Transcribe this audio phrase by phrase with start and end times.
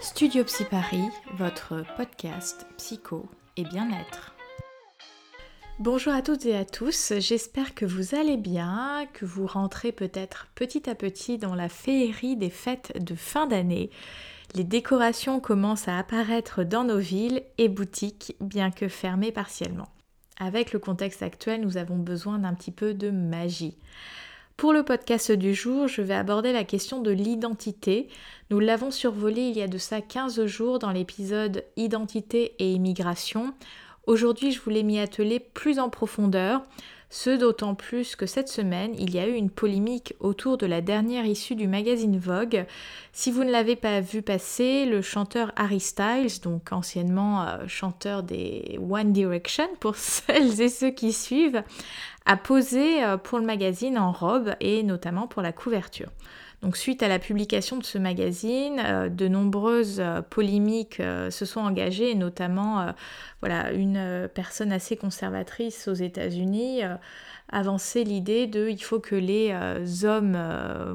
[0.00, 4.36] Studio Psy Paris, votre podcast psycho et bien-être.
[5.80, 10.46] Bonjour à toutes et à tous, j'espère que vous allez bien, que vous rentrez peut-être
[10.54, 13.90] petit à petit dans la féerie des fêtes de fin d'année.
[14.54, 19.88] Les décorations commencent à apparaître dans nos villes et boutiques, bien que fermées partiellement.
[20.38, 23.76] Avec le contexte actuel, nous avons besoin d'un petit peu de magie.
[24.58, 28.08] Pour le podcast du jour, je vais aborder la question de l'identité.
[28.50, 33.54] Nous l'avons survolé il y a de ça 15 jours dans l'épisode Identité et immigration.
[34.08, 36.64] Aujourd'hui, je voulais m'y atteler plus en profondeur,
[37.10, 40.82] ce d'autant plus que cette semaine, il y a eu une polémique autour de la
[40.82, 42.66] dernière issue du magazine Vogue.
[43.12, 48.22] Si vous ne l'avez pas vu passer, le chanteur Harry Styles, donc anciennement euh, chanteur
[48.22, 51.62] des One Direction pour celles et ceux qui suivent,
[52.28, 56.10] a posé euh, pour le magazine en robe et notamment pour la couverture.
[56.60, 61.60] Donc suite à la publication de ce magazine, euh, de nombreuses euh, polémiques se sont
[61.60, 62.92] engagées, notamment
[63.40, 66.82] voilà, une personne assez conservatrice aux États-Unis
[67.50, 69.54] avançait l'idée de il faut que les
[70.04, 70.36] hommes,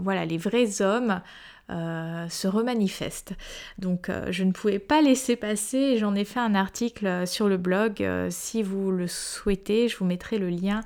[0.02, 1.22] voilà, les vrais hommes,
[1.70, 3.34] se remanifestent.
[3.80, 8.06] Donc je ne pouvais pas laisser passer, j'en ai fait un article sur le blog,
[8.30, 10.82] si vous le souhaitez, je vous mettrai le lien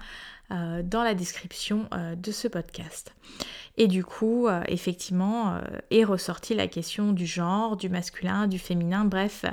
[0.50, 3.14] dans la description de ce podcast.
[3.78, 8.58] Et du coup, euh, effectivement, euh, est ressortie la question du genre, du masculin, du
[8.58, 9.46] féminin, bref,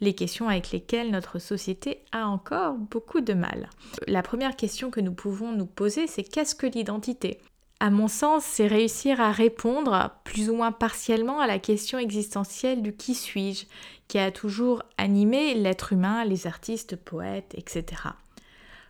[0.00, 3.70] les questions avec lesquelles notre société a encore beaucoup de mal.
[4.06, 7.40] La première question que nous pouvons nous poser, c'est qu'est-ce que l'identité?
[7.82, 12.82] À mon sens, c'est réussir à répondre plus ou moins partiellement à la question existentielle
[12.82, 13.64] du qui suis-je,
[14.08, 18.02] qui a toujours animé l'être humain, les artistes, poètes, etc.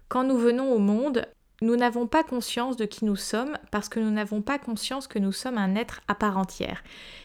[0.09, 1.25] Quand nous venons au monde,
[1.63, 5.19] nous n'avons pas conscience de qui nous sommes parce que nous n'avons pas conscience que
[5.19, 6.83] nous sommes un être à part entière.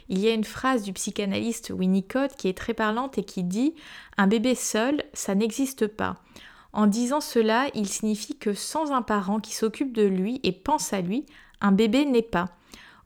[0.10, 3.76] Il y a une phrase du psychanalyste Winnicott qui est très parlante et qui dit
[4.18, 6.18] Un bébé seul, ça n'existe pas.
[6.74, 10.92] En disant cela, il signifie que sans un parent qui s'occupe de lui et pense
[10.92, 11.26] à lui,
[11.62, 12.50] un bébé n'est pas.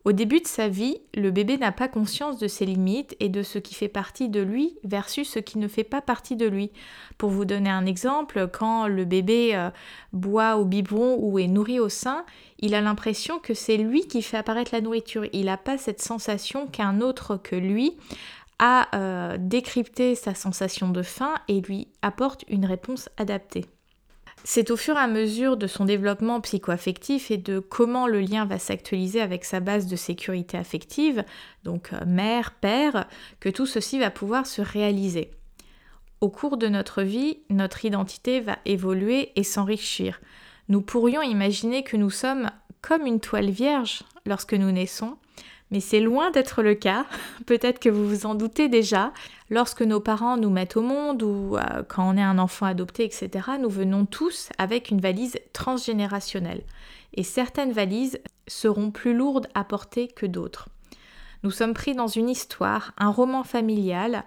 [0.10, 3.44] Au début de sa vie, le bébé n'a pas conscience de ses limites et de
[3.44, 6.72] ce qui fait partie de lui versus ce qui ne fait pas partie de lui.
[7.20, 9.70] Pour vous donner un exemple, quand le bébé euh,
[10.12, 12.26] boit au biberon ou est nourri au sein,
[12.58, 15.28] il a l'impression que c'est lui qui fait apparaître la nourriture.
[15.32, 17.96] Il n'a pas cette sensation qu'un autre que lui
[18.58, 23.66] a euh, décrypté sa sensation de faim et lui apporte une réponse adaptée.
[24.44, 28.46] C'est au fur et à mesure de son développement psychoaffectif et de comment le lien
[28.46, 31.24] va s'actualiser avec sa base de sécurité affective,
[31.64, 33.08] donc euh, mère, père,
[33.40, 35.32] que tout ceci va pouvoir se réaliser.
[36.22, 40.20] Au cours de notre vie, notre identité va évoluer et s'enrichir.
[40.68, 42.50] Nous pourrions imaginer que nous sommes
[42.82, 45.18] comme une toile vierge lorsque nous naissons,
[45.72, 47.06] mais c'est loin d'être le cas.
[47.46, 49.14] Peut-être que vous vous en doutez déjà.
[49.50, 53.04] Lorsque nos parents nous mettent au monde ou euh, quand on est un enfant adopté,
[53.04, 56.64] etc., nous venons tous avec une valise transgénérationnelle.
[57.14, 60.70] Et certaines valises seront plus lourdes à porter que d'autres.
[61.44, 64.24] Nous sommes pris dans une histoire, un roman familial.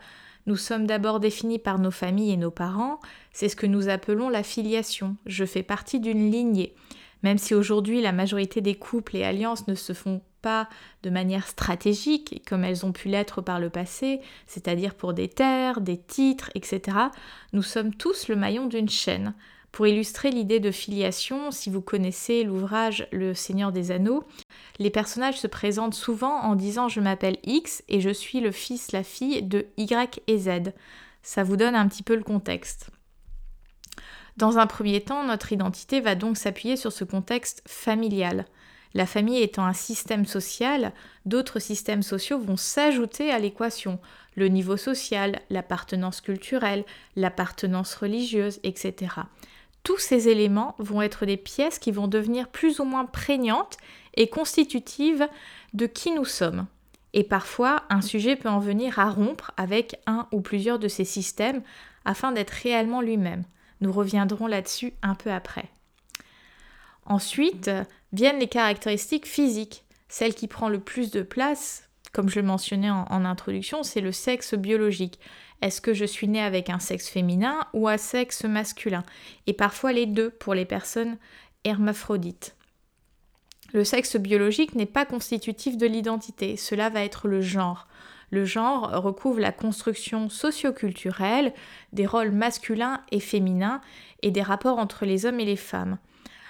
[0.46, 3.00] Nous sommes d'abord définis par nos familles et nos parents.
[3.32, 5.16] C'est ce que nous appelons la filiation.
[5.26, 6.74] Je fais partie d'une lignée.
[7.22, 10.68] Même si aujourd'hui la majorité des couples et alliances ne se font pas
[11.02, 15.80] de manière stratégique comme elles ont pu l'être par le passé, c'est-à-dire pour des terres,
[15.80, 16.98] des titres, etc.,
[17.52, 19.34] nous sommes tous le maillon d'une chaîne.
[19.72, 24.24] Pour illustrer l'idée de filiation, si vous connaissez l'ouvrage Le Seigneur des Anneaux,
[24.78, 28.92] les personnages se présentent souvent en disant je m'appelle X et je suis le fils,
[28.92, 30.74] la fille de Y et Z.
[31.22, 32.90] Ça vous donne un petit peu le contexte.
[34.36, 38.46] Dans un premier temps, notre identité va donc s'appuyer sur ce contexte familial.
[38.94, 40.92] La famille étant un système social,
[41.24, 43.98] d'autres systèmes sociaux vont s'ajouter à l'équation.
[44.36, 46.84] Le niveau social, l'appartenance culturelle,
[47.16, 49.14] l'appartenance religieuse, etc.
[49.82, 53.78] Tous ces éléments vont être des pièces qui vont devenir plus ou moins prégnantes
[54.14, 55.26] et constitutives
[55.74, 56.66] de qui nous sommes.
[57.14, 61.04] Et parfois, un sujet peut en venir à rompre avec un ou plusieurs de ces
[61.04, 61.62] systèmes
[62.04, 63.44] afin d'être réellement lui-même.
[63.80, 65.68] Nous reviendrons là-dessus un peu après.
[67.06, 67.70] Ensuite
[68.12, 69.84] viennent les caractéristiques physiques.
[70.08, 74.12] Celle qui prend le plus de place, comme je le mentionnais en, introduction, c'est le
[74.12, 75.18] sexe biologique.
[75.62, 79.04] Est-ce que je suis née avec un sexe féminin ou un sexe masculin?
[79.46, 81.16] Et parfois les deux pour les personnes
[81.64, 82.56] hermaphrodites.
[83.72, 87.88] Le sexe biologique n'est pas constitutif de l'identité, cela va être le genre.
[88.30, 91.54] Le genre recouvre la construction socioculturelle
[91.92, 93.80] des rôles masculins et féminins
[94.22, 95.98] et des rapports entre les hommes et les femmes.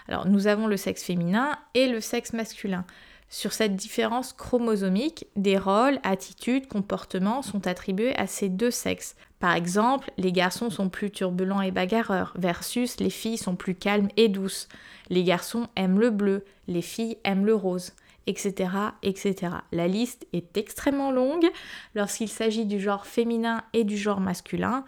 [0.08, 2.84] Alors nous avons le sexe féminin et le sexe masculin.
[3.32, 9.16] Sur cette différence chromosomique, des rôles, attitudes, comportements sont attribués à ces deux sexes.
[9.40, 14.08] Par exemple, les garçons sont plus turbulents et bagarreurs, versus les filles sont plus calmes
[14.18, 14.68] et douces.
[15.08, 17.94] Les garçons aiment le bleu, les filles aiment le rose,
[18.26, 18.68] etc.
[19.02, 19.34] etc.
[19.72, 21.48] La liste est extrêmement longue
[21.94, 24.84] lorsqu'il s'agit du genre féminin et du genre masculin.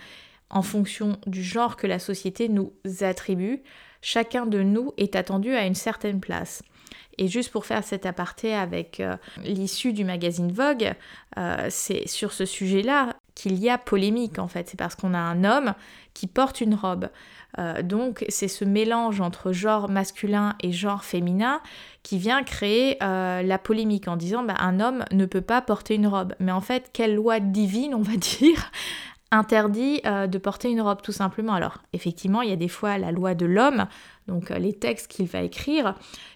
[0.51, 3.63] En fonction du genre que la société nous attribue,
[4.05, 6.63] chacun de nous est attendu à une certaine place.
[7.17, 10.93] Et juste pour faire cet aparté avec euh, l'issue du magazine Vogue,
[11.39, 14.69] euh, c'est sur ce sujet-là qu'il y a polémique en fait.
[14.69, 15.75] C'est parce qu'on a un homme
[16.13, 17.09] qui porte une robe.
[17.59, 21.61] Euh, donc c'est ce mélange entre genre masculin et genre féminin
[22.03, 26.09] qui vient créer la polémique en disant bah, un homme ne peut pas porter une
[26.09, 26.35] robe.
[26.41, 28.71] Mais en fait, quelle loi divine, on va dire,
[29.35, 31.55] interdit de porter une robe tout simplement.
[31.55, 33.87] Alors effectivement, il y a des fois la loi de l'homme,
[34.29, 35.95] donc les textes qu'il va écrire,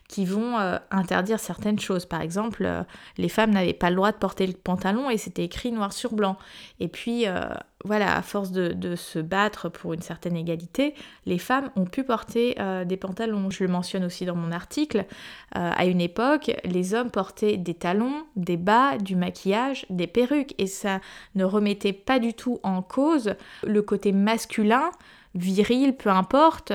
[0.09, 2.07] qui vont euh, interdire certaines choses.
[2.07, 2.83] Par exemple, euh,
[3.19, 6.15] les femmes n'avaient pas le droit de porter le pantalon et c'était écrit noir sur
[6.15, 6.39] blanc.
[6.81, 7.45] Et puis, euh,
[7.85, 10.95] voilà, à force de, se battre pour une certaine égalité,
[11.27, 13.51] les femmes ont pu porter des pantalons.
[13.51, 15.07] Je le mentionne aussi dans mon article.
[15.53, 20.55] à une époque, les hommes portaient des talons, des bas, du maquillage, des perruques.
[20.59, 21.01] Et ça
[21.37, 23.35] ne remettait pas du tout en cause
[23.65, 24.91] le côté masculin,
[25.37, 26.73] viril, peu importe,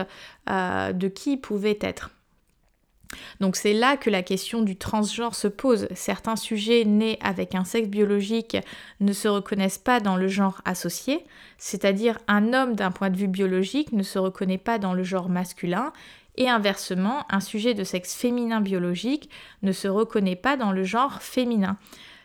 [0.47, 2.11] de qui il pouvait être.
[3.39, 5.88] Donc c'est là que la question du transgenre se pose.
[5.94, 8.57] Certains sujets nés avec un sexe biologique
[9.00, 11.25] ne se reconnaissent pas dans le genre associé,
[11.57, 15.30] c'est-à-dire un homme d'un point de vue biologique ne se reconnaît pas dans le genre
[15.30, 15.94] masculin,
[16.36, 19.30] et inversement, un sujet de sexe féminin biologique
[19.62, 21.77] ne se reconnaît pas dans le genre féminin.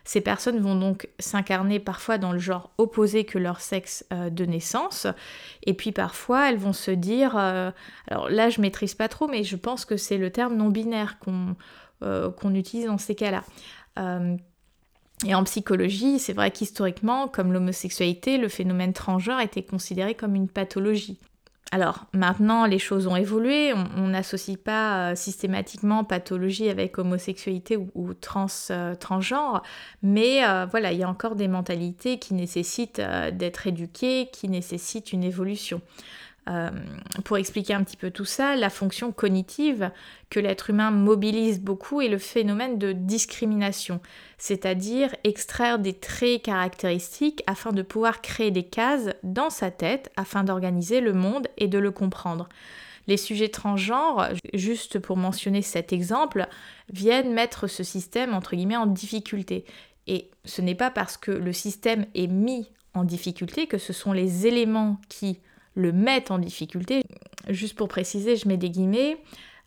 [0.09, 4.43] Ces personnes vont donc s'incarner parfois dans le genre opposé que leur sexe euh, de
[4.43, 5.05] naissance.
[5.67, 7.69] Et puis parfois, elles vont se dire, euh,
[8.07, 11.19] alors là je maîtrise pas trop, mais je pense que c'est le terme non binaire
[11.19, 11.55] qu'on
[12.01, 13.43] euh, qu'on utilise dans ces cas-là.
[15.27, 20.49] Et en psychologie, c'est vrai qu'historiquement, comme l'homosexualité, le phénomène transgenre était considéré comme une
[20.49, 21.19] pathologie.
[21.71, 28.09] Alors maintenant, les choses ont évolué, on n'associe pas euh, systématiquement pathologie avec homosexualité ou,
[28.71, 29.61] euh, transgenre,
[30.01, 33.01] mais euh, voilà, il y a encore des mentalités qui nécessitent
[33.33, 35.81] d'être éduquées, qui nécessitent une évolution.
[36.49, 36.71] Euh,
[37.25, 39.91] pour expliquer un petit peu tout ça, la fonction cognitive
[40.31, 44.01] que l'être humain mobilise beaucoup est le phénomène de discrimination,
[44.39, 50.43] c'est-à-dire extraire des traits caractéristiques afin de pouvoir créer des cases dans sa tête afin
[50.43, 52.49] d'organiser le monde et de le comprendre.
[53.05, 56.47] Les sujets transgenres, juste pour mentionner cet exemple,
[56.91, 59.65] viennent mettre ce système entre guillemets en difficulté.
[60.07, 64.13] Et ce n'est pas parce que le système est mis en difficulté que ce sont
[64.13, 65.39] les éléments qui
[65.79, 67.03] le mettent en difficulté.
[67.47, 69.17] Juste pour préciser, je mets des guillemets,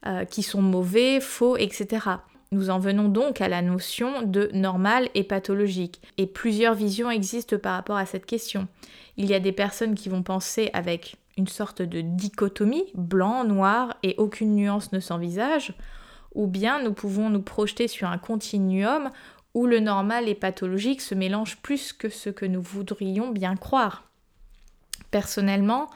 [0.07, 2.07] euh, qui sont mauvais, faux, etc.
[2.53, 6.03] Nous en venons donc à la notion de normal et pathologique.
[6.19, 8.69] Et plusieurs visions existent par rapport à cette question.
[9.17, 13.97] Il y a des personnes qui vont penser avec une sorte de dichotomie, blanc, noir,
[14.03, 15.75] et aucune nuance ne s'envisage,
[16.35, 19.09] ou bien nous pouvons nous projeter sur un continuum
[19.55, 24.12] où le normal et pathologique se mélangent plus que ce que nous voudrions bien croire.
[25.11, 25.89] Personnellement,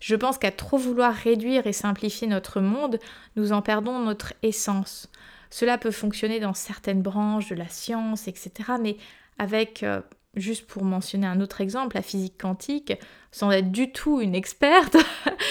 [0.00, 2.98] je pense qu'à trop vouloir réduire et simplifier notre monde,
[3.36, 5.08] nous en perdons notre essence.
[5.50, 8.50] Cela peut fonctionner dans certaines branches de la science, etc.
[8.82, 8.96] Mais
[9.38, 10.00] avec, euh,
[10.34, 12.92] juste pour mentionner un autre exemple, la physique quantique,
[13.30, 14.96] sans être du tout une experte,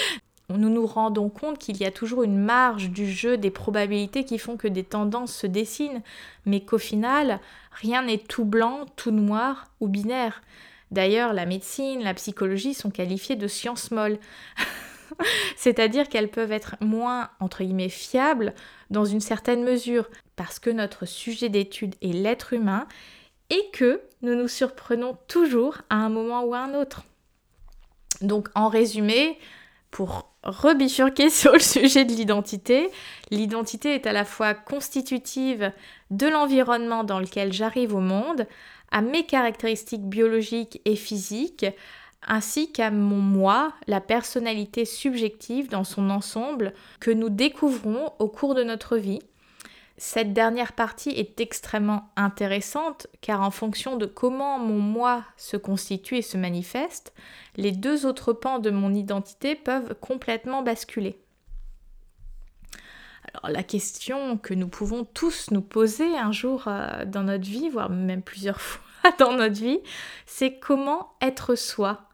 [0.49, 4.37] nous nous rendons compte qu'il y a toujours une marge du jeu des probabilités qui
[4.37, 6.01] font que des tendances se dessinent,
[6.45, 7.39] mais qu'au final,
[7.71, 10.41] rien n'est tout blanc, tout noir ou binaire.
[10.93, 14.19] D'ailleurs, la médecine, la psychologie sont qualifiées de sciences molles.
[15.57, 18.53] C'est-à-dire qu'elles peuvent être moins, entre guillemets, fiables
[18.91, 22.87] dans une certaine mesure, parce que notre sujet d'étude est l'être humain
[23.49, 27.01] et que nous nous surprenons toujours à un moment ou à un autre.
[28.21, 29.39] Donc, en résumé,
[29.89, 32.87] pour rebifurquer sur le sujet de l'identité,
[33.31, 35.71] l'identité est à la fois constitutive
[36.11, 38.45] de l'environnement dans lequel j'arrive au monde,
[38.93, 41.65] à mes caractéristiques biologiques et physiques,
[42.25, 48.55] ainsi qu'à mon moi, la personnalité subjective dans son ensemble que nous découvrons au cours
[48.55, 49.19] de notre vie.
[49.97, 56.17] Cette dernière partie est extrêmement intéressante car en fonction de comment mon moi se constitue
[56.17, 57.13] et se manifeste,
[57.57, 61.22] les deux autres pans de mon identité peuvent complètement basculer.
[63.47, 67.89] La question que nous pouvons tous nous poser un jour euh, dans notre vie, voire
[67.89, 69.79] même plusieurs fois dans notre vie,
[70.25, 72.09] c'est comment être soi?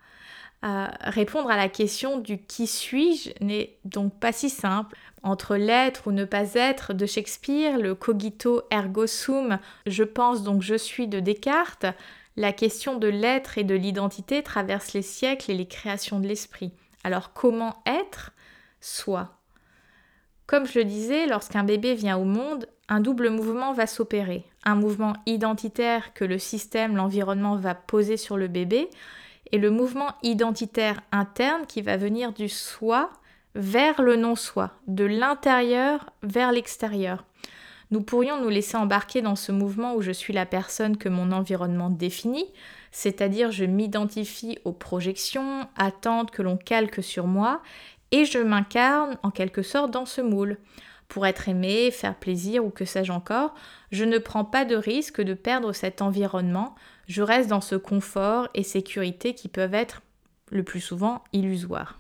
[0.62, 4.98] répondre à la question du qui suis-je n'est donc pas si simple.
[5.24, 10.62] Entre l'être ou ne pas être de Shakespeare, le cogito ergo sum, je pense donc
[10.62, 11.86] je suis de Descartes,
[12.38, 16.72] la question de l'être et de l'identité traverse les siècles et les créations de l'esprit.
[17.04, 18.32] Alors comment être
[18.80, 19.39] Soi?
[20.50, 24.46] Comme je le disais, lorsqu'un bébé vient au monde, un double mouvement va s'opérer.
[24.64, 28.90] Un mouvement identitaire que le système, l'environnement va poser sur le bébé,
[29.52, 33.12] et le mouvement identitaire interne qui va venir du soi
[33.54, 37.26] vers le non-soi, de l'intérieur vers l'extérieur.
[37.92, 41.32] Nous pourrions nous laisser embarquer dans ce mouvement où je suis la personne que mon
[41.32, 42.48] environnement définit,
[42.92, 47.62] c'est-à-dire je m'identifie aux projections, attentes que l'on calque sur moi,
[48.12, 50.58] et je m'incarne en quelque sorte dans ce moule.
[51.08, 53.56] Pour être aimé, faire plaisir ou que sais-je encore,
[53.92, 56.76] je ne prends pas de risque de perdre cet environnement,
[57.08, 60.02] je reste dans ce confort et sécurité qui peuvent être
[60.52, 62.00] le plus souvent illusoires.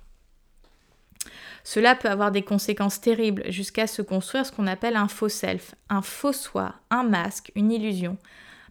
[1.63, 5.75] Cela peut avoir des conséquences terribles jusqu'à se construire ce qu'on appelle un faux self,
[5.89, 8.17] un faux soi, un masque, une illusion.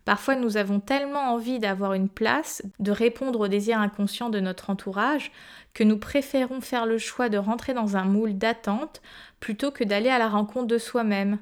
[0.09, 4.71] Parfois nous avons tellement envie d'avoir une place, de répondre aux désirs inconscients de notre
[4.71, 5.31] entourage,
[5.75, 9.03] que nous préférons faire le choix de rentrer dans un moule d'attente
[9.39, 11.39] plutôt que d'aller à la rencontre de soi-même,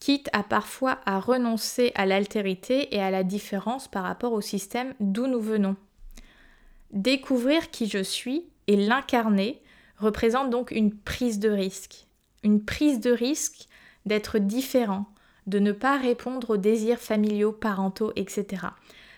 [0.00, 4.94] quitte à parfois à renoncer à l'altérité et à la différence par rapport au système
[4.98, 5.76] d'où nous venons.
[6.92, 9.60] Découvrir qui je suis et l'incarner
[9.98, 12.06] représente donc une prise de risque.
[12.42, 13.68] Une prise de risque
[14.06, 15.04] d'être différent,
[15.46, 18.66] de ne pas répondre aux désirs familiaux, parentaux, etc.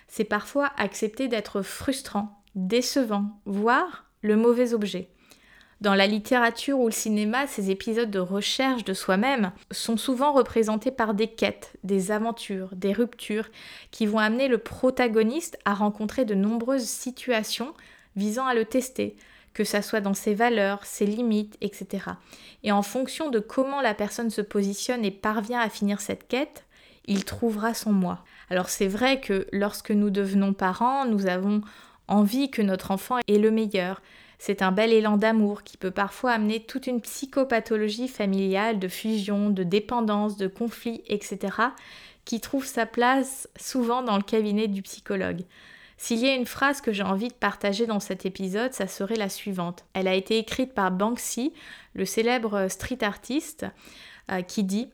[0.09, 5.11] C'est parfois accepter d'être frustrant, décevant, voire le mauvais objet.
[5.81, 10.91] Dans la littérature ou le cinéma, ces épisodes de recherche de soi-même sont souvent représentés
[10.91, 13.49] par des quêtes, des aventures, des ruptures
[13.93, 17.75] qui vont amener le protagoniste à rencontrer de nombreuses situations
[18.17, 19.17] visant à le tester,
[19.55, 22.05] que ça soit dans ses valeurs, ses limites, etc.
[22.63, 26.65] Et en fonction de comment la personne se positionne et parvient à finir cette quête,
[27.07, 28.25] il trouvera son moi.
[28.51, 31.63] Alors c'est vrai que lorsque nous devenons parents, nous avons
[32.07, 34.01] envie que notre enfant ait le meilleur,
[34.39, 39.51] c'est un bel élan d'amour qui peut parfois amener toute une psychopathologie familiale de fusion,
[39.51, 41.57] de dépendance, de conflit, etc.,
[42.25, 45.43] qui trouve sa place souvent dans le cabinet du psychologue.
[45.99, 49.17] S'il y a une phrase que j'ai envie de partager dans cet épisode, ça serait
[49.17, 49.85] la suivante.
[49.93, 51.53] Elle a été écrite par Banksy,
[51.93, 53.67] le célèbre street artiste,
[54.31, 54.89] euh, qui dit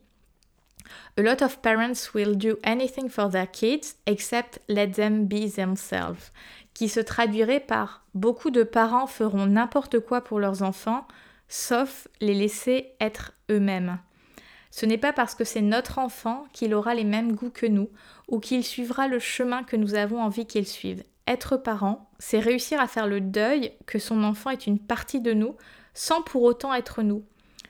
[1.16, 6.32] A lot of parents will do anything for their kids except let them be themselves
[6.74, 11.06] qui se traduirait par beaucoup de parents feront n'importe quoi pour leurs enfants,
[11.48, 13.98] sauf les laisser être eux-mêmes.
[14.74, 17.88] Ce n'est pas parce que c'est notre enfant qu'il aura les mêmes goûts que nous
[18.26, 21.04] ou qu'il suivra le chemin que nous avons envie qu'il suive.
[21.28, 25.32] Être parent, c'est réussir à faire le deuil que son enfant est une partie de
[25.32, 25.54] nous
[25.94, 27.22] sans pour autant être nous.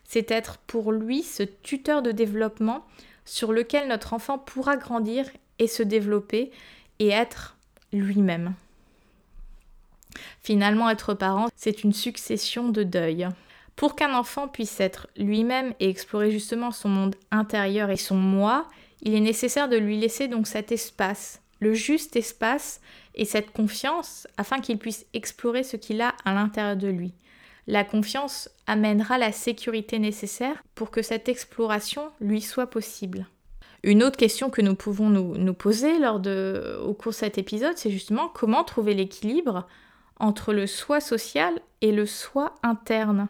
[0.05, 2.87] C'est être pour lui ce tuteur de développement
[3.27, 6.53] sur lequel notre enfant pourra grandir et se développer
[7.01, 7.59] et être
[7.93, 8.55] lui-même.
[10.41, 13.29] Finalement, être parent, c'est une succession de deuils.
[13.77, 18.69] Pour qu'un enfant puisse être lui-même et explorer justement son monde intérieur et son moi,
[19.03, 22.81] il est nécessaire de lui laisser donc cet espace, le juste espace
[23.15, 27.15] et cette confiance afin qu'il puisse explorer ce qu'il a à l'intérieur de lui.
[27.67, 33.27] La confiance amènera la sécurité nécessaire pour que cette exploration lui soit possible.
[33.83, 38.29] Une autre question que nous pouvons nous, poser au cours de cet épisode, c'est justement
[38.29, 39.67] comment trouver l'équilibre
[40.19, 43.29] entre le soi social et le soi interne.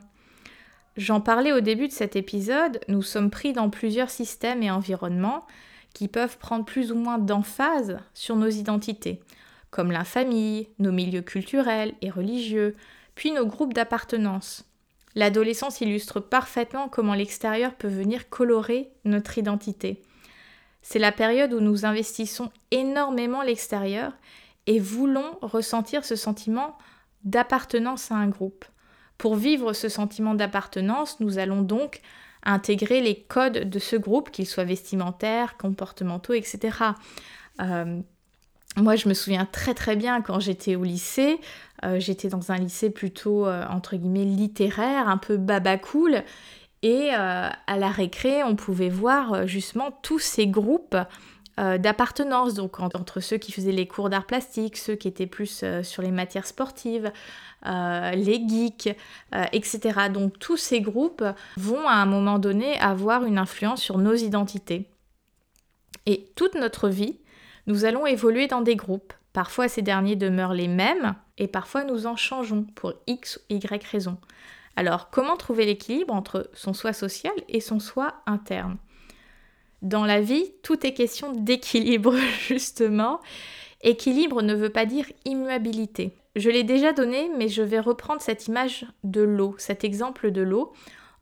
[0.96, 5.44] J'en parlais au début de cet épisode, nous sommes pris dans plusieurs systèmes et environnements
[5.92, 9.20] qui peuvent prendre plus ou moins d'emphase sur nos identités,
[9.70, 12.76] comme la famille, nos milieux culturels et religieux,
[13.16, 14.64] puis nos groupes d'appartenance.
[15.16, 20.02] L'adolescence illustre parfaitement comment l'extérieur peut venir colorer notre identité.
[20.82, 24.12] C'est la période où nous investissons énormément l'extérieur
[24.66, 26.76] et voulons ressentir ce sentiment
[27.24, 28.64] d'appartenance à un groupe.
[29.18, 32.00] Pour vivre ce sentiment d'appartenance, nous allons donc
[32.44, 36.78] intégrer les codes de ce groupe, qu'ils soient vestimentaires, comportementaux, etc.
[37.60, 38.00] Euh,
[38.76, 41.40] moi, je me souviens très très bien quand j'étais au lycée,
[41.84, 46.22] euh, j'étais dans un lycée plutôt, euh, entre guillemets, littéraire, un peu baba cool,
[46.82, 50.94] et à la récré, on pouvait voir justement tous ces groupes
[51.58, 55.60] euh, d'appartenance, donc entre ceux qui faisaient les cours d'art plastique, ceux qui étaient plus
[55.62, 57.12] euh, sur les matières sportives,
[57.66, 58.94] euh, les geeks,
[59.52, 60.08] etc.
[60.12, 61.24] Donc tous ces groupes
[61.56, 64.88] vont à un moment donné avoir une influence sur nos identités.
[66.06, 67.18] Et toute notre vie,
[67.66, 72.06] nous allons évoluer dans des groupes, Parfois ces derniers demeurent les mêmes et parfois nous
[72.06, 74.16] en changeons pour X ou Y raison.
[74.76, 78.76] Alors comment trouver l'équilibre entre son soi social et son soi interne?
[79.84, 82.14] Dans la vie, tout est question d'équilibre
[82.48, 83.20] justement.
[83.82, 86.16] Équilibre ne veut pas dire immuabilité.
[86.36, 90.40] Je l'ai déjà donné, mais je vais reprendre cette image de l'eau, cet exemple de
[90.40, 90.72] l'eau.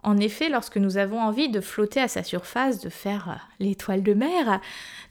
[0.04, 4.04] En effet, lorsque nous avons envie de flotter à sa surface, de faire euh, l'étoile
[4.04, 4.60] de mer,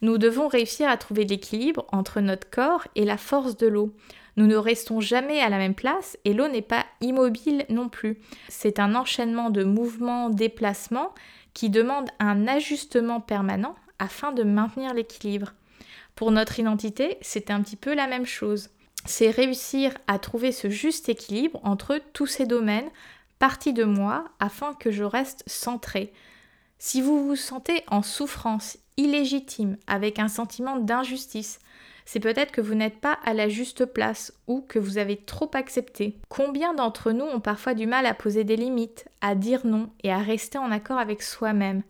[0.01, 3.93] nous devons réussir à trouver l'équilibre entre notre corps et la force de l'eau.
[4.37, 8.17] Nous ne restons jamais à la même place et l'eau n'est pas immobile non plus.
[8.47, 11.13] C'est un enchaînement de mouvements, déplacements
[11.53, 15.53] qui demande un ajustement permanent afin de maintenir l'équilibre.
[16.15, 18.69] Pour notre identité, c'est un petit peu la même chose.
[19.05, 22.89] C'est réussir à trouver ce juste équilibre entre tous ces domaines
[23.39, 26.13] partie de moi afin que je reste centré.
[26.83, 31.59] Si vous vous sentez en souffrance, illégitime, avec un sentiment d'injustice,
[32.05, 35.51] c'est peut-être que vous n'êtes pas à la juste place ou que vous avez trop
[35.53, 36.17] accepté.
[36.27, 40.11] Combien d'entre nous ont parfois du mal à poser des limites, à dire non et
[40.11, 41.83] à rester en accord avec soi-même?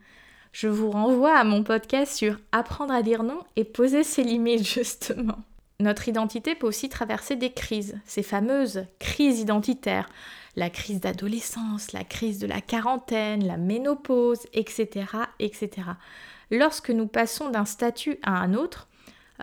[0.51, 4.67] Je vous renvoie à mon podcast sur apprendre à dire non et poser ses limites
[4.75, 5.39] justement.
[5.79, 10.09] Notre identité peut aussi traverser des crises, ces fameuses crises identitaires
[10.55, 15.05] la crise d'adolescence, la crise de la quarantaine, la ménopause, etc.
[15.39, 15.69] etc.
[16.49, 18.87] Lorsque nous passons d'un statut à un autre,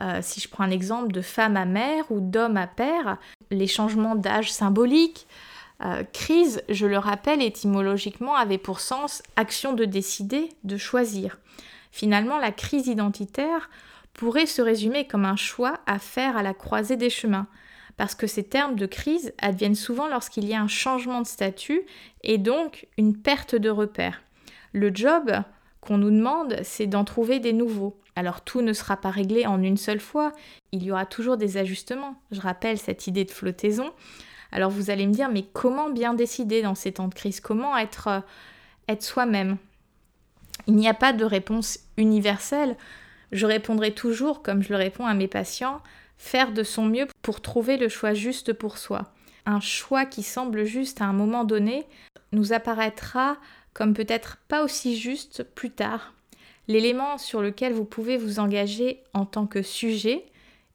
[0.01, 3.19] euh, si je prends un exemple de femme à mère ou d'homme à père,
[3.51, 5.27] les changements d'âge symboliques,
[5.85, 11.39] euh, crise, je le rappelle étymologiquement, avait pour sens action de décider, de choisir.
[11.91, 13.71] Finalement, la crise identitaire
[14.13, 17.47] pourrait se résumer comme un choix à faire à la croisée des chemins
[17.99, 21.83] parce que ces termes de crise adviennent souvent lorsqu'il y a un changement de statut
[22.23, 24.23] et donc une perte de repères.
[24.73, 25.33] Le job
[25.81, 28.01] qu'on nous demande, c'est d'en trouver des nouveaux.
[28.15, 30.33] Alors tout ne sera pas réglé en une seule fois,
[30.71, 32.15] il y aura toujours des ajustements.
[32.31, 33.93] Je rappelle cette idée de flottaison.
[34.53, 37.41] Alors vous allez me dire, mais comment bien décider dans ces temps de crise?
[37.41, 38.21] Comment être, euh,
[38.87, 39.57] être soi-même?
[40.69, 42.77] Il n'y a pas de réponse universelle.
[43.33, 45.81] Je répondrai toujours, comme je le réponds à mes patients,
[46.19, 49.13] faire de son mieux pour trouver le choix juste pour soi.
[49.47, 51.87] Un choix qui semble juste à un moment donné
[52.33, 53.39] nous apparaîtra
[53.73, 56.13] comme peut-être pas aussi juste plus tard.
[56.67, 60.27] L'élément sur lequel vous pouvez vous engager en tant que sujet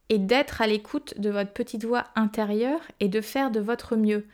[0.10, 4.26] est d'être à l'écoute de votre petite voix intérieure et de faire de votre mieux.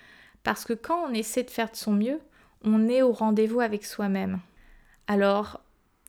[0.43, 2.19] Parce que quand on essaie de faire de son mieux,
[2.63, 4.39] on est au rendez-vous avec soi-même.
[5.07, 5.59] Alors,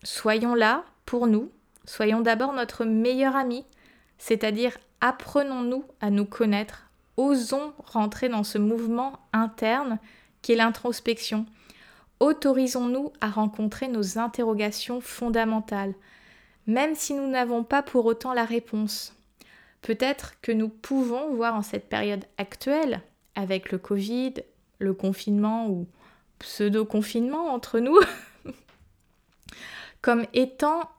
[0.02, 1.50] soyons là pour nous,
[1.84, 3.64] soyons d'abord notre meilleur ami,
[4.18, 9.98] c'est-à-dire apprenons-nous à nous connaître, osons rentrer dans ce mouvement interne
[10.42, 11.46] qui est l'introspection.
[12.20, 15.94] Autorisons-nous à rencontrer nos interrogations fondamentales,
[16.66, 19.14] même si nous n'avons pas pour autant la réponse.
[19.82, 23.00] Peut-être que nous pouvons voir en cette période actuelle,
[23.34, 24.34] avec le Covid,
[24.78, 25.86] le confinement ou
[26.38, 27.98] pseudo-confinement entre nous,
[30.02, 30.90] comme étant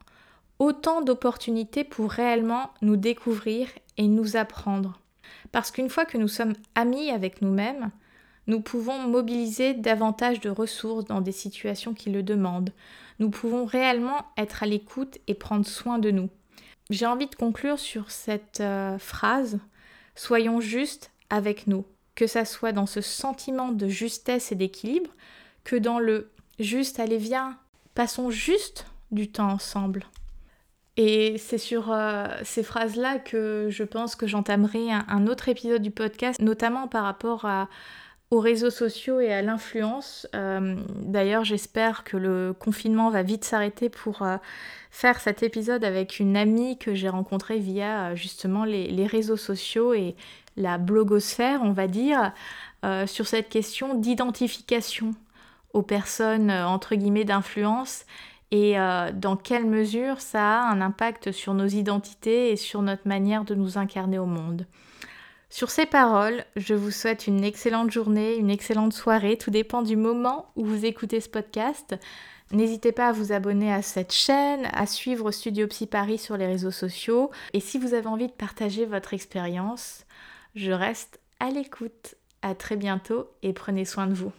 [0.59, 3.67] autant d'opportunités pour réellement nous découvrir
[4.01, 4.99] et nous apprendre.
[5.51, 7.91] Parce qu'une fois que nous sommes amis avec nous-mêmes,
[8.47, 12.73] nous pouvons mobiliser davantage de ressources dans des situations qui le demandent.
[13.19, 16.29] Nous pouvons réellement être à l'écoute et prendre soin de nous.
[16.89, 19.59] J'ai envie de conclure sur cette euh, phrase
[20.15, 21.85] Soyons justes avec nous,
[22.15, 25.11] que ça soit dans ce sentiment de justesse et d'équilibre,
[25.63, 27.57] que dans le juste allez viens,
[27.93, 30.05] passons juste du temps ensemble.
[30.97, 35.91] Et c'est sur euh, ces phrases-là que je pense que j'entamerai un, autre épisode du
[35.91, 37.47] podcast, notamment par rapport
[38.29, 40.27] aux réseaux sociaux et à l'influence.
[40.35, 44.35] Euh, d'ailleurs, j'espère que le confinement va vite s'arrêter pour euh,
[44.89, 49.93] faire cet épisode avec une amie que j'ai rencontrée via justement les, les, réseaux sociaux
[49.93, 50.15] et
[50.57, 52.33] la blogosphère, on va dire,
[53.05, 55.15] sur cette question d'identification
[55.71, 58.05] aux personnes entre guillemets d'influence
[58.51, 63.07] et euh, dans quelle mesure ça a un impact sur nos identités et sur notre
[63.07, 64.67] manière de nous incarner au monde?
[65.49, 69.97] Sur ces paroles, je vous souhaite une excellente journée, une excellente soirée, tout dépend du
[69.97, 71.97] moment où vous écoutez ce podcast.
[72.51, 76.47] N'hésitez pas à vous abonner à cette chaîne, à suivre Studio Psy Paris sur les
[76.47, 77.31] réseaux sociaux.
[77.53, 80.05] Et si vous avez envie de partager votre expérience,
[80.55, 82.15] je reste à l'écoute.
[82.41, 84.31] À très bientôt et prenez soin de vous.